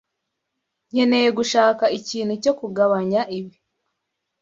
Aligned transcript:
Nkeneye 0.89 1.29
gushaka 1.37 1.83
ikintu 1.97 2.33
cyo 2.43 2.53
kugabanya 2.59 3.21
ibi. 3.37 3.57